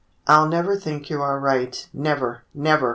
[0.27, 2.89] "I'll never think you are right, never, never!"